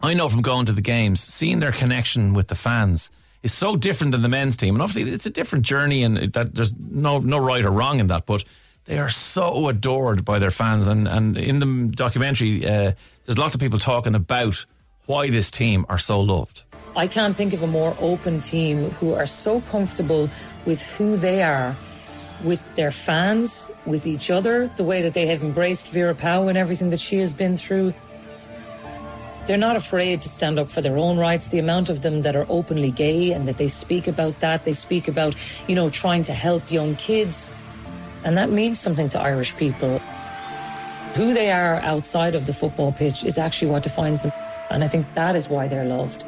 I 0.00 0.14
know 0.14 0.28
from 0.28 0.42
going 0.42 0.66
to 0.66 0.72
the 0.72 0.80
games, 0.80 1.20
seeing 1.20 1.58
their 1.58 1.72
connection 1.72 2.34
with 2.34 2.46
the 2.48 2.54
fans 2.54 3.10
is 3.42 3.52
so 3.52 3.76
different 3.76 4.12
than 4.12 4.22
the 4.22 4.28
men's 4.28 4.56
team. 4.56 4.76
And 4.76 4.82
obviously, 4.82 5.12
it's 5.12 5.26
a 5.26 5.30
different 5.30 5.64
journey, 5.64 6.04
and 6.04 6.16
that 6.32 6.54
there's 6.54 6.72
no 6.78 7.18
no 7.18 7.38
right 7.38 7.64
or 7.64 7.70
wrong 7.70 7.98
in 7.98 8.06
that. 8.06 8.26
But 8.26 8.44
they 8.84 8.98
are 8.98 9.10
so 9.10 9.68
adored 9.68 10.24
by 10.24 10.38
their 10.38 10.52
fans, 10.52 10.86
and 10.86 11.08
and 11.08 11.36
in 11.36 11.58
the 11.58 11.96
documentary, 11.96 12.64
uh, 12.64 12.92
there's 13.26 13.38
lots 13.38 13.54
of 13.54 13.60
people 13.60 13.78
talking 13.78 14.14
about 14.14 14.64
why 15.06 15.30
this 15.30 15.50
team 15.50 15.84
are 15.88 15.98
so 15.98 16.20
loved. 16.20 16.62
I 16.94 17.06
can't 17.06 17.34
think 17.34 17.54
of 17.54 17.62
a 17.62 17.66
more 17.66 17.96
open 18.00 18.40
team 18.40 18.90
who 18.90 19.14
are 19.14 19.24
so 19.24 19.62
comfortable 19.62 20.28
with 20.66 20.82
who 20.82 21.16
they 21.16 21.42
are, 21.42 21.74
with 22.44 22.60
their 22.74 22.90
fans, 22.90 23.70
with 23.86 24.06
each 24.06 24.30
other, 24.30 24.68
the 24.76 24.84
way 24.84 25.00
that 25.00 25.14
they 25.14 25.26
have 25.26 25.42
embraced 25.42 25.88
Vera 25.88 26.14
Pauw 26.14 26.48
and 26.48 26.58
everything 26.58 26.90
that 26.90 27.00
she 27.00 27.16
has 27.18 27.32
been 27.32 27.56
through. 27.56 27.94
They're 29.46 29.56
not 29.56 29.74
afraid 29.74 30.20
to 30.22 30.28
stand 30.28 30.58
up 30.58 30.68
for 30.68 30.82
their 30.82 30.98
own 30.98 31.16
rights. 31.16 31.48
The 31.48 31.58
amount 31.58 31.88
of 31.88 32.02
them 32.02 32.22
that 32.22 32.36
are 32.36 32.46
openly 32.50 32.90
gay 32.90 33.32
and 33.32 33.48
that 33.48 33.56
they 33.56 33.68
speak 33.68 34.06
about 34.06 34.38
that, 34.40 34.64
they 34.64 34.74
speak 34.74 35.08
about, 35.08 35.34
you 35.66 35.74
know, 35.74 35.88
trying 35.88 36.24
to 36.24 36.34
help 36.34 36.70
young 36.70 36.94
kids. 36.96 37.46
And 38.22 38.36
that 38.36 38.50
means 38.50 38.78
something 38.78 39.08
to 39.08 39.18
Irish 39.18 39.56
people. 39.56 39.98
Who 41.14 41.32
they 41.32 41.50
are 41.50 41.76
outside 41.76 42.34
of 42.34 42.44
the 42.44 42.52
football 42.52 42.92
pitch 42.92 43.24
is 43.24 43.38
actually 43.38 43.70
what 43.70 43.82
defines 43.82 44.22
them. 44.22 44.32
And 44.70 44.84
I 44.84 44.88
think 44.88 45.12
that 45.14 45.36
is 45.36 45.48
why 45.48 45.68
they're 45.68 45.86
loved. 45.86 46.26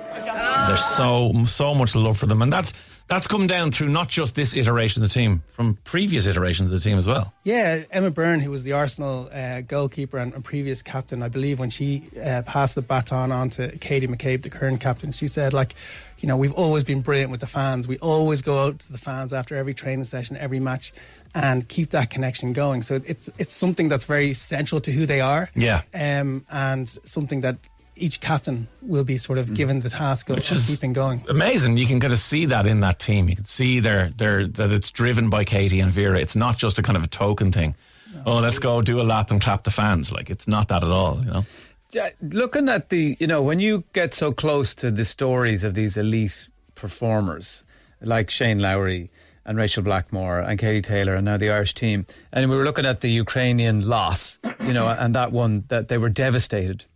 There's 0.67 0.85
so 0.85 1.45
so 1.45 1.75
much 1.75 1.95
love 1.95 2.19
for 2.19 2.27
them, 2.27 2.43
and 2.43 2.53
that's 2.53 3.03
that's 3.07 3.27
come 3.27 3.47
down 3.47 3.71
through 3.71 3.89
not 3.89 4.09
just 4.09 4.35
this 4.35 4.57
iteration 4.57 5.03
of 5.03 5.09
the 5.09 5.13
team, 5.13 5.43
from 5.47 5.75
previous 5.85 6.27
iterations 6.27 6.73
of 6.73 6.83
the 6.83 6.89
team 6.89 6.97
as 6.99 7.07
well. 7.07 7.33
Yeah, 7.45 7.83
Emma 7.91 8.11
Byrne, 8.11 8.41
who 8.41 8.51
was 8.51 8.65
the 8.65 8.73
Arsenal 8.73 9.29
uh, 9.33 9.61
goalkeeper 9.61 10.19
and, 10.19 10.33
and 10.35 10.45
previous 10.45 10.83
captain, 10.83 11.23
I 11.23 11.29
believe 11.29 11.59
when 11.59 11.71
she 11.71 12.09
uh, 12.21 12.43
passed 12.47 12.75
the 12.75 12.83
baton 12.83 13.31
on 13.31 13.51
to 13.51 13.77
Katie 13.79 14.09
McCabe, 14.09 14.43
the 14.43 14.51
current 14.51 14.81
captain, 14.81 15.13
she 15.13 15.29
said, 15.29 15.53
like, 15.53 15.75
you 16.21 16.29
know, 16.29 16.37
we've 16.37 16.53
always 16.55 16.83
been 16.83 17.03
brilliant 17.03 17.31
with 17.31 17.41
the 17.41 17.47
fans. 17.47 17.87
We 17.87 17.99
always 17.99 18.41
go 18.41 18.67
out 18.67 18.79
to 18.79 18.93
the 18.93 18.99
fans 18.99 19.33
after 19.33 19.55
every 19.55 19.75
training 19.75 20.05
session, 20.05 20.39
every 20.39 20.61
match, 20.61 20.93
and 21.35 21.69
keep 21.69 21.91
that 21.91 22.09
connection 22.09 22.53
going. 22.55 22.83
So 22.83 23.01
it's 23.07 23.29
it's 23.39 23.53
something 23.53 23.89
that's 23.89 24.07
very 24.07 24.33
central 24.33 24.81
to 24.81 24.93
who 24.93 25.05
they 25.05 25.21
are. 25.21 25.51
Yeah. 25.55 25.83
Um, 25.93 26.47
and 26.51 26.89
something 26.89 27.43
that 27.43 27.59
each 27.97 28.21
captain 28.21 28.69
will 28.83 29.05
be 29.05 29.17
sort 29.17 29.39
of 29.39 29.47
mm. 29.47 29.55
given 29.55 29.81
the 29.81 29.91
task 29.91 30.29
of, 30.29 30.37
Which 30.37 30.51
of 30.51 30.67
keeping 30.67 30.93
going. 30.93 31.23
amazing. 31.29 31.77
You 31.77 31.87
can 31.87 32.01
kind 32.01 32.13
of 32.13 32.19
see 32.19 32.47
that 32.47 32.67
in 32.67 32.81
that 32.81 32.99
team. 32.99 33.29
You 33.29 33.37
can 33.37 33.45
see 33.45 33.81
their 33.81 34.09
their 34.11 34.47
that 34.47 34.73
it's 34.73 34.91
driven 34.91 35.31
by 35.31 35.45
Katie 35.45 35.81
and 35.81 35.93
Vera. 35.93 36.19
It's 36.19 36.37
not 36.37 36.59
just 36.59 36.79
a 36.79 36.83
kind 36.83 36.97
of 36.97 37.05
a 37.05 37.09
token 37.09 37.53
thing. 37.53 37.75
Oh, 38.27 38.39
let's 38.39 38.59
go 38.59 38.81
do 38.81 39.01
a 39.01 39.03
lap 39.03 39.31
and 39.31 39.41
clap 39.41 39.65
the 39.65 39.71
fans. 39.71 40.11
Like 40.13 40.31
it's 40.31 40.49
not 40.49 40.69
that 40.69 40.83
at 40.83 40.91
all. 40.91 41.19
You 41.19 41.31
know. 41.31 41.45
Yeah, 41.91 42.11
looking 42.21 42.69
at 42.69 42.89
the, 42.89 43.17
you 43.21 43.29
know, 43.29 43.41
when 43.41 43.61
you 43.61 43.85
get 43.93 44.15
so 44.15 44.33
close 44.33 44.75
to 44.77 44.91
the 44.91 45.05
stories 45.05 45.63
of 45.63 45.75
these 45.75 45.97
elite 45.97 46.49
performers 46.75 47.63
like 48.01 48.31
Shane 48.31 48.59
Lowry 48.59 49.11
and 49.47 49.57
Rachel 49.57 49.85
Blackmore 49.85 50.41
and 50.41 50.59
Katie 50.59 50.83
Taylor 50.83 51.15
and 51.15 51.25
now 51.25 51.37
the 51.37 51.51
Irish 51.51 51.75
team, 51.75 52.05
and 52.33 52.51
we 52.51 52.57
were 52.57 52.65
looking 52.65 52.87
at 52.87 53.01
the 53.01 53.11
Ukrainian 53.11 53.87
loss, 53.87 54.41
you 54.61 54.73
know, 54.73 54.89
and 54.89 55.15
that 55.15 55.31
one 55.31 55.65
that 55.69 55.87
they 55.87 55.99
were 55.99 56.09
devastated 56.09 56.87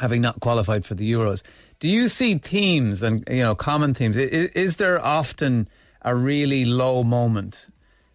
having 0.00 0.20
not 0.22 0.40
qualified 0.40 0.84
for 0.84 0.94
the 0.94 1.10
Euros. 1.12 1.42
Do 1.78 1.88
you 1.88 2.08
see 2.08 2.36
themes 2.38 3.02
and, 3.02 3.22
you 3.30 3.42
know, 3.42 3.54
common 3.54 3.94
themes? 3.94 4.16
I- 4.16 4.22
i- 4.22 4.50
Is 4.54 4.76
there 4.76 5.00
often 5.04 5.68
a 6.02 6.14
really 6.14 6.64
low 6.64 7.02
moment 7.02 7.68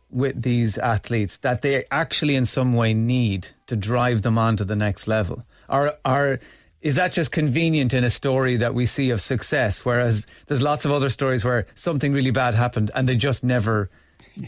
with 0.10 0.42
these 0.42 0.78
athletes 0.78 1.38
that 1.38 1.62
they 1.62 1.86
actually 1.92 2.36
in 2.36 2.46
some 2.46 2.74
way 2.74 2.94
need 2.94 3.48
to 3.68 3.76
drive 3.76 4.22
them 4.24 4.38
on 4.38 4.58
to 4.58 4.66
the 4.66 4.76
next 4.76 5.08
level? 5.08 5.44
Or, 5.70 5.94
are 6.04 6.40
is 6.82 6.96
that 6.96 7.14
just 7.14 7.32
convenient 7.32 7.94
in 7.96 8.04
a 8.04 8.12
story 8.12 8.58
that 8.58 8.76
we 8.76 8.86
see 8.86 9.10
of 9.10 9.20
success, 9.20 9.84
whereas 9.84 10.28
there's 10.46 10.62
lots 10.62 10.86
of 10.86 10.92
other 10.92 11.10
stories 11.10 11.44
where 11.44 11.66
something 11.74 12.14
really 12.14 12.30
bad 12.32 12.54
happened 12.54 12.92
and 12.94 13.08
they 13.10 13.16
just 13.18 13.44
never 13.44 13.90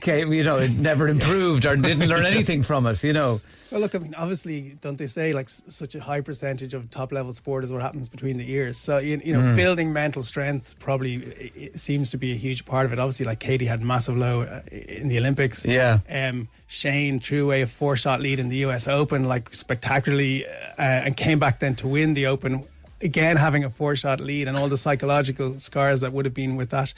came, 0.02 0.34
you 0.34 0.44
know, 0.44 0.58
it 0.58 0.72
never 0.72 1.08
improved 1.18 1.66
or 1.66 1.76
didn't 1.76 2.08
learn 2.08 2.26
anything 2.26 2.64
from 2.64 2.86
it, 2.88 3.04
you 3.04 3.14
know? 3.14 3.42
Well, 3.72 3.82
look, 3.82 3.96
I 3.96 3.98
mean, 3.98 4.16
obviously, 4.16 4.78
don't 4.80 4.98
they 4.98 5.08
say 5.08 5.34
like 5.34 5.50
such 5.50 5.94
a 5.94 6.00
high 6.00 6.22
percentage 6.22 6.74
of 6.74 6.90
top 6.90 7.12
level 7.12 7.34
sport 7.34 7.66
is 7.66 7.72
what 7.72 7.82
happens 7.82 8.08
between 8.08 8.38
the 8.38 8.50
ears? 8.50 8.78
So, 8.78 8.98
you, 8.98 9.22
you 9.24 9.34
know, 9.34 9.56
building 9.56 9.92
mental 9.92 10.24
strength 10.24 10.80
probably 10.80 11.72
seems 11.76 12.12
to 12.12 12.18
be 12.18 12.32
a 12.32 12.36
huge 12.36 12.64
part 12.64 12.86
of 12.86 12.94
it. 12.94 13.00
Obviously, 13.00 13.26
like 13.26 13.40
Katie 13.40 13.66
had 13.66 13.84
massive 13.84 14.18
low 14.18 14.42
uh, 14.42 14.62
in 14.72 15.10
the 15.10 15.18
Olympics. 15.18 15.66
Yeah. 15.66 16.00
Um, 16.10 16.48
Shane 16.68 17.20
threw 17.20 17.46
away 17.46 17.62
a 17.62 17.68
four 17.68 17.98
shot 17.98 18.22
lead 18.22 18.40
in 18.40 18.48
the 18.48 18.58
US 18.58 18.88
Open, 18.88 19.26
like 19.26 19.54
spectacularly, 19.54 20.46
uh, 20.48 20.52
and 20.78 21.18
came 21.18 21.40
back 21.40 21.60
then 21.60 21.76
to 21.76 21.88
win 21.88 22.14
the 22.14 22.28
Open. 22.28 22.64
Again, 23.02 23.36
having 23.36 23.66
a 23.66 23.70
four 23.70 23.98
shot 23.98 24.22
lead 24.22 24.48
and 24.48 24.56
all 24.56 24.70
the 24.70 24.78
psychological 24.78 25.54
scars 25.60 26.00
that 26.02 26.14
would 26.14 26.24
have 26.24 26.34
been 26.34 26.56
with 26.56 26.70
that. 26.70 26.94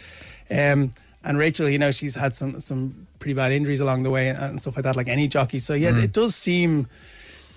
Um, 0.52 0.94
and 1.24 1.38
Rachel, 1.38 1.70
you 1.70 1.80
know, 1.80 1.92
she's 1.92 2.16
had 2.16 2.36
some 2.36 2.60
some 2.60 3.08
pretty 3.20 3.34
bad 3.34 3.52
injuries 3.52 3.80
along 3.80 4.04
the 4.04 4.10
way 4.10 4.30
and, 4.30 4.38
and 4.38 4.62
stuff 4.62 4.76
like 4.76 4.84
that, 4.84 4.96
like 4.96 5.08
any 5.08 5.28
jockey. 5.28 5.60
So 5.60 5.74
yeah, 5.74 5.98
it 5.98 6.14
does 6.14 6.36
seem 6.36 6.88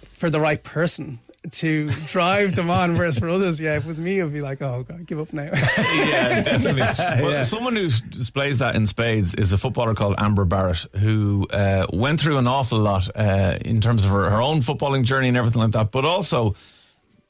for 0.08 0.30
the 0.30 0.40
right 0.40 0.62
person 0.62 1.18
to 1.50 1.90
drive 2.06 2.54
them 2.54 2.70
on. 2.70 2.94
Whereas 2.96 3.18
for 3.18 3.28
others, 3.28 3.60
yeah, 3.60 3.76
if 3.76 3.84
it 3.84 3.88
was 3.88 3.98
me, 3.98 4.20
I'd 4.20 4.32
be 4.32 4.40
like, 4.40 4.62
oh 4.62 4.84
god, 4.88 5.06
give 5.06 5.18
up 5.18 5.32
now. 5.32 5.50
yeah, 5.78 6.42
definitely. 6.42 6.82
Well, 7.22 7.44
someone 7.44 7.76
who 7.76 7.88
displays 7.88 8.58
that 8.58 8.74
in 8.74 8.86
spades 8.86 9.34
is 9.34 9.52
a 9.52 9.58
footballer 9.58 9.94
called 9.94 10.14
Amber 10.18 10.44
Barrett, 10.44 10.86
who 10.96 11.46
uh, 11.50 11.86
went 11.92 12.20
through 12.20 12.38
an 12.38 12.46
awful 12.46 12.78
lot 12.78 13.08
uh, 13.16 13.58
in 13.60 13.80
terms 13.80 14.04
of 14.04 14.10
her, 14.10 14.30
her 14.30 14.40
own 14.40 14.58
footballing 14.58 15.04
journey 15.04 15.28
and 15.28 15.36
everything 15.36 15.60
like 15.60 15.72
that, 15.72 15.90
but 15.90 16.04
also 16.04 16.54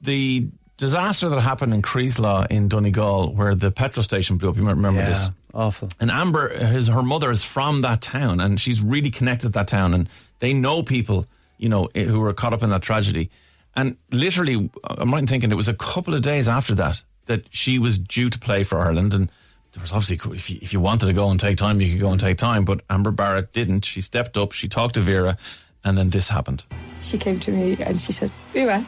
the 0.00 0.48
disaster 0.76 1.28
that 1.28 1.40
happened 1.40 1.72
in 1.72 1.80
Creeslough 1.80 2.48
in 2.50 2.68
Donegal, 2.68 3.34
where 3.34 3.54
the 3.54 3.70
petrol 3.70 4.02
station 4.02 4.36
blew 4.36 4.50
up. 4.50 4.56
You 4.56 4.62
might 4.62 4.72
remember 4.76 5.04
this. 5.04 5.30
Awful. 5.54 5.88
And 6.00 6.10
Amber, 6.10 6.48
his 6.66 6.88
her 6.88 7.02
mother 7.02 7.30
is 7.30 7.44
from 7.44 7.82
that 7.82 8.00
town, 8.00 8.40
and 8.40 8.60
she's 8.60 8.80
really 8.80 9.10
connected 9.10 9.48
to 9.48 9.52
that 9.52 9.68
town, 9.68 9.94
and 9.94 10.08
they 10.38 10.52
know 10.52 10.82
people, 10.82 11.26
you 11.58 11.68
know, 11.68 11.88
who 11.94 12.20
were 12.20 12.32
caught 12.32 12.52
up 12.52 12.62
in 12.62 12.70
that 12.70 12.82
tragedy. 12.82 13.30
And 13.74 13.96
literally, 14.10 14.70
I'm 14.84 15.12
right 15.12 15.20
in 15.20 15.26
thinking 15.26 15.50
it 15.50 15.56
was 15.56 15.68
a 15.68 15.74
couple 15.74 16.14
of 16.14 16.22
days 16.22 16.48
after 16.48 16.74
that 16.76 17.02
that 17.26 17.46
she 17.50 17.78
was 17.78 17.98
due 17.98 18.28
to 18.28 18.38
play 18.38 18.64
for 18.64 18.78
Ireland, 18.78 19.14
and 19.14 19.30
there 19.72 19.80
was 19.80 19.92
obviously 19.92 20.34
if 20.36 20.50
you, 20.50 20.58
if 20.60 20.72
you 20.72 20.80
wanted 20.80 21.06
to 21.06 21.12
go 21.12 21.30
and 21.30 21.40
take 21.40 21.56
time, 21.56 21.80
you 21.80 21.90
could 21.92 22.00
go 22.00 22.10
and 22.10 22.20
take 22.20 22.38
time. 22.38 22.64
But 22.64 22.82
Amber 22.90 23.10
Barrett 23.10 23.52
didn't. 23.52 23.84
She 23.84 24.00
stepped 24.00 24.36
up. 24.36 24.52
She 24.52 24.68
talked 24.68 24.94
to 24.94 25.00
Vera, 25.00 25.38
and 25.84 25.96
then 25.96 26.10
this 26.10 26.28
happened. 26.28 26.64
She 27.00 27.18
came 27.18 27.38
to 27.38 27.50
me 27.50 27.76
and 27.80 27.98
she 28.00 28.12
said, 28.12 28.30
Vera, 28.48 28.86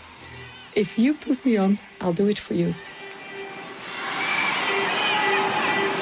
if 0.75 0.99
you 0.99 1.14
put 1.14 1.44
me 1.44 1.56
on, 1.56 1.78
I'll 2.00 2.12
do 2.12 2.28
it 2.28 2.38
for 2.38 2.54
you. 2.54 2.75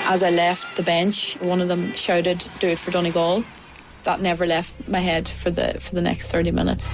As 0.05 0.23
I 0.23 0.31
left 0.31 0.77
the 0.77 0.83
bench, 0.83 1.37
one 1.41 1.61
of 1.61 1.69
them 1.69 1.95
shouted, 1.95 2.45
"Do 2.59 2.69
it 2.69 2.79
for 2.79 2.91
Donegal." 2.91 3.45
That 4.05 4.21
never 4.21 4.47
left 4.47 4.75
my 4.89 4.99
head 4.99 5.29
for 5.29 5.51
the 5.51 5.79
for 5.81 5.95
the 5.95 6.03
next 6.03 6.31
30 6.31 6.51
minutes. 6.51 6.89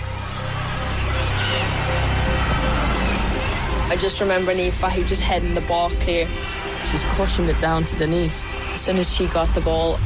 I 3.90 3.96
just 3.98 4.20
remember 4.20 4.54
Niamh 4.54 4.90
he 4.90 5.02
just 5.04 5.22
heading 5.22 5.54
the 5.54 5.62
ball 5.62 5.88
clear. 6.00 6.28
She's 6.84 7.04
crushing 7.04 7.48
it 7.48 7.58
down 7.60 7.84
to 7.86 7.96
Denise. 7.96 8.44
As 8.74 8.82
soon 8.82 8.98
as 8.98 9.12
she 9.14 9.26
got 9.26 9.52
the 9.54 9.62
ball, 9.62 9.98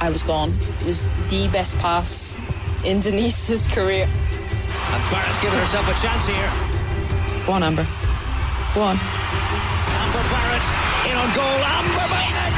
I 0.00 0.10
was 0.10 0.22
gone. 0.22 0.58
It 0.80 0.86
was 0.86 1.06
the 1.30 1.48
best 1.48 1.78
pass 1.78 2.38
in 2.84 3.00
Denise's 3.00 3.66
career. 3.68 4.06
And 4.06 5.10
Barrett's 5.10 5.38
giving 5.38 5.58
herself 5.58 5.88
a 5.88 5.94
chance 6.00 6.26
here. 6.26 6.52
Go 7.46 7.54
on, 7.54 7.62
Amber. 7.62 7.86
Go 8.74 8.82
on. 8.82 9.29
Amber 10.10 10.28
Barrett 10.28 10.66
in 11.08 11.16
on 11.16 11.32
goal. 11.36 11.44
Amber 11.44 12.08
Barrett 12.10 12.50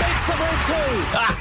makes 0.00 0.26
the 0.26 0.34
breakthrough. 0.34 1.00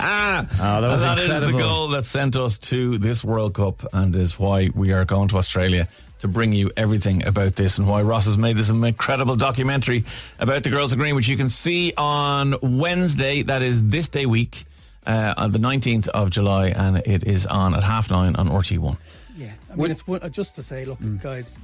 Oh, 0.61 0.81
that 0.81 0.87
was 0.87 1.01
And 1.01 1.19
that 1.19 1.43
is 1.43 1.51
the 1.51 1.57
goal 1.57 1.87
that 1.89 2.05
sent 2.05 2.35
us 2.35 2.59
to 2.59 2.97
this 2.99 3.23
World 3.23 3.55
Cup 3.55 3.83
and 3.91 4.15
is 4.15 4.39
why 4.39 4.69
we 4.73 4.93
are 4.93 5.03
going 5.03 5.27
to 5.29 5.37
Australia 5.37 5.87
to 6.19 6.27
bring 6.27 6.53
you 6.53 6.69
everything 6.77 7.25
about 7.25 7.55
this 7.55 7.77
and 7.77 7.87
why 7.87 8.01
Ross 8.03 8.25
has 8.25 8.37
made 8.37 8.55
this 8.55 8.69
an 8.69 8.83
incredible 8.83 9.35
documentary 9.35 10.05
about 10.39 10.63
the 10.63 10.69
Girls 10.69 10.93
of 10.93 10.99
Green, 10.99 11.15
which 11.15 11.27
you 11.27 11.37
can 11.37 11.49
see 11.49 11.91
on 11.97 12.55
Wednesday. 12.61 13.41
That 13.41 13.63
is 13.63 13.89
this 13.89 14.09
day 14.09 14.25
week, 14.27 14.65
uh, 15.07 15.33
on 15.35 15.49
the 15.51 15.59
19th 15.59 16.07
of 16.09 16.29
July, 16.29 16.67
and 16.67 16.97
it 16.97 17.23
is 17.23 17.45
on 17.45 17.73
at 17.73 17.83
half 17.83 18.11
nine 18.11 18.35
on 18.35 18.47
RT1. 18.47 18.95
Yeah, 19.39 19.51
I 19.71 19.75
mean, 19.75 19.89
it's 19.91 20.05
one, 20.05 20.21
uh, 20.21 20.27
just 20.29 20.55
to 20.55 20.61
say, 20.61 20.83
look, 20.85 20.99
guys, 21.21 21.55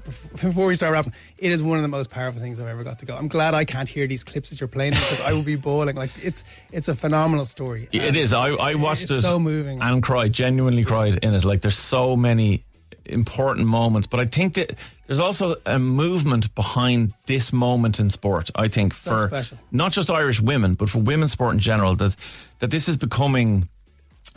before 0.42 0.68
we 0.68 0.76
start 0.76 0.94
wrapping, 0.94 1.14
it 1.38 1.52
is 1.52 1.62
one 1.62 1.78
of 1.78 1.82
the 1.82 1.90
most 1.90 2.10
powerful 2.10 2.40
things 2.42 2.60
I've 2.60 2.68
ever 2.68 2.84
got 2.84 3.00
to 3.00 3.06
go. 3.06 3.16
I'm 3.16 3.28
glad 3.28 3.54
I 3.54 3.66
can't 3.66 3.90
hear 3.90 4.08
these 4.08 4.24
clips 4.24 4.50
that 4.50 4.62
you're 4.62 4.68
playing 4.70 4.94
because 4.94 5.20
I 5.22 5.34
will 5.34 5.44
be 5.44 5.56
bawling. 5.58 5.96
Like 5.96 6.12
it's 6.24 6.44
it's 6.72 6.88
a 6.88 6.94
phenomenal 6.96 7.46
story. 7.46 7.90
It 7.92 8.02
And 8.02 8.16
is. 8.16 8.32
I, 8.34 8.50
I 8.52 8.76
watched 8.76 9.12
it 9.12 9.22
so 9.22 9.38
moving. 9.40 9.82
and 9.82 10.02
cried, 10.02 10.32
genuinely 10.34 10.84
cried 10.86 11.18
in 11.24 11.34
it. 11.34 11.44
Like 11.44 11.62
there's 11.62 11.78
so 11.78 12.16
many 12.16 12.64
important 13.06 13.68
moments, 13.68 14.08
but 14.08 14.20
I 14.20 14.26
think 14.26 14.54
that 14.56 14.74
there's 15.06 15.20
also 15.20 15.56
a 15.66 15.78
movement 15.78 16.54
behind 16.56 17.14
this 17.28 17.54
moment 17.54 18.00
in 18.00 18.10
sport. 18.10 18.50
I 18.56 18.68
think 18.68 18.94
So 18.94 19.12
for 19.12 19.28
special. 19.28 19.60
not 19.72 19.92
just 19.92 20.10
Irish 20.10 20.42
women, 20.42 20.74
but 20.76 20.90
for 20.90 21.00
women's 21.00 21.34
sport 21.34 21.54
in 21.54 21.60
general, 21.60 21.96
that 21.98 22.16
that 22.60 22.72
this 22.72 22.88
is 22.88 22.98
becoming 22.98 23.68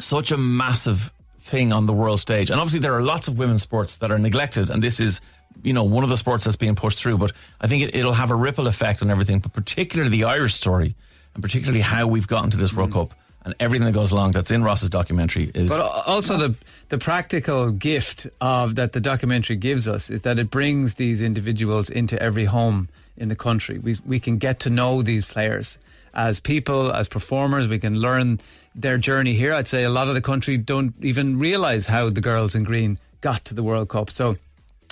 such 0.00 0.32
a 0.32 0.36
massive 0.36 1.10
thing 1.48 1.72
on 1.72 1.86
the 1.86 1.92
world 1.92 2.20
stage. 2.20 2.50
And 2.50 2.60
obviously, 2.60 2.80
there 2.80 2.94
are 2.94 3.02
lots 3.02 3.28
of 3.28 3.38
women's 3.38 3.62
sports 3.62 3.96
that 3.96 4.10
are 4.10 4.18
neglected, 4.18 4.70
and 4.70 4.82
this 4.82 5.00
is, 5.00 5.20
you 5.62 5.72
know, 5.72 5.84
one 5.84 6.04
of 6.04 6.10
the 6.10 6.16
sports 6.16 6.44
that's 6.44 6.56
being 6.56 6.76
pushed 6.76 6.98
through. 6.98 7.18
But 7.18 7.32
I 7.60 7.66
think 7.66 7.82
it, 7.84 7.94
it'll 7.94 8.12
have 8.12 8.30
a 8.30 8.36
ripple 8.36 8.66
effect 8.66 9.02
on 9.02 9.10
everything, 9.10 9.40
but 9.40 9.52
particularly 9.52 10.10
the 10.10 10.24
Irish 10.24 10.54
story, 10.54 10.94
and 11.34 11.42
particularly 11.42 11.80
how 11.80 12.06
we've 12.06 12.28
gotten 12.28 12.50
to 12.50 12.56
this 12.56 12.72
World 12.72 12.90
mm-hmm. 12.90 13.10
Cup 13.10 13.18
and 13.44 13.54
everything 13.60 13.86
that 13.86 13.92
goes 13.92 14.12
along. 14.12 14.32
That's 14.32 14.50
in 14.50 14.62
Ross's 14.62 14.90
documentary 14.90 15.50
is. 15.54 15.70
But 15.70 15.80
also 15.80 16.36
the 16.36 16.54
the 16.90 16.98
practical 16.98 17.70
gift 17.70 18.26
of 18.40 18.74
that 18.76 18.92
the 18.92 19.00
documentary 19.00 19.56
gives 19.56 19.88
us 19.88 20.10
is 20.10 20.22
that 20.22 20.38
it 20.38 20.50
brings 20.50 20.94
these 20.94 21.22
individuals 21.22 21.90
into 21.90 22.20
every 22.22 22.44
home 22.44 22.88
in 23.16 23.28
the 23.28 23.36
country. 23.36 23.78
We 23.78 23.96
we 24.04 24.20
can 24.20 24.38
get 24.38 24.60
to 24.60 24.70
know 24.70 25.02
these 25.02 25.24
players 25.24 25.78
as 26.14 26.40
people, 26.40 26.92
as 26.92 27.08
performers. 27.08 27.68
We 27.68 27.78
can 27.78 28.00
learn 28.00 28.40
their 28.80 28.98
journey 28.98 29.34
here. 29.34 29.52
I'd 29.52 29.68
say 29.68 29.84
a 29.84 29.90
lot 29.90 30.08
of 30.08 30.14
the 30.14 30.20
country 30.20 30.56
don't 30.56 30.94
even 31.02 31.38
realize 31.38 31.86
how 31.86 32.10
the 32.10 32.20
girls 32.20 32.54
in 32.54 32.64
green 32.64 32.98
got 33.20 33.44
to 33.46 33.54
the 33.54 33.62
World 33.62 33.88
Cup. 33.88 34.10
So. 34.10 34.36